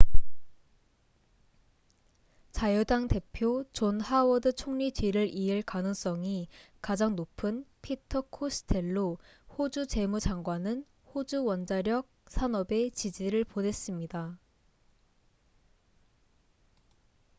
자유당 2.51 3.07
대표 3.07 3.63
존 3.71 4.01
하워드 4.01 4.53
총리 4.55 4.89
뒤를 4.89 5.31
이을 5.31 5.61
가능성이 5.61 6.47
가장 6.81 7.15
높은 7.15 7.67
피터 7.83 8.21
코스텔로 8.31 9.19
호주 9.59 9.85
재무 9.85 10.19
장관은 10.19 10.87
호주 11.13 11.43
원자력 11.45 12.07
산업에 12.29 12.89
지지를 12.89 13.43
보냈습니다 13.43 14.39